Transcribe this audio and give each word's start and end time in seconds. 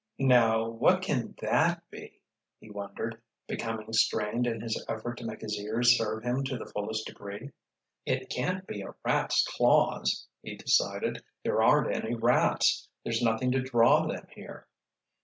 "Now 0.17 0.67
what 0.67 1.03
can 1.03 1.35
that 1.41 1.83
be?" 1.91 2.19
he 2.59 2.71
wondered, 2.71 3.21
becoming 3.45 3.93
strained 3.93 4.47
in 4.47 4.59
his 4.61 4.83
effort 4.89 5.19
to 5.19 5.25
make 5.25 5.41
his 5.41 5.59
ears 5.59 5.95
serve 5.95 6.23
him 6.23 6.43
to 6.45 6.57
the 6.57 6.65
fullest 6.65 7.05
degree. 7.05 7.51
"It 8.03 8.27
can't 8.31 8.65
be 8.65 8.81
a 8.81 8.95
rat's 9.05 9.45
claws," 9.47 10.25
he 10.41 10.55
decided. 10.57 11.23
"There 11.43 11.61
aren't 11.61 11.95
any 11.95 12.15
rats. 12.15 12.89
There's 13.03 13.21
nothing 13.21 13.51
to 13.51 13.61
draw 13.61 14.07
them, 14.07 14.25
here." 14.33 14.65